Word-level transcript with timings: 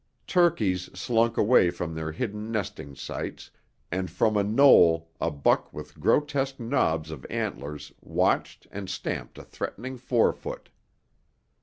Turkeys 0.25 0.89
slunk 0.97 1.37
away 1.37 1.69
from 1.69 1.93
their 1.93 2.11
hidden 2.11 2.51
nesting 2.51 2.95
sites, 2.95 3.51
and 3.91 4.09
from 4.09 4.35
a 4.35 4.41
knoll 4.41 5.11
a 5.21 5.29
buck 5.29 5.71
with 5.71 5.99
grotesque 5.99 6.59
knobs 6.59 7.11
of 7.11 7.23
antlers 7.29 7.91
watched 8.01 8.65
and 8.71 8.89
stamped 8.89 9.37
a 9.37 9.43
threatening 9.43 9.97
forefoot. 9.97 10.69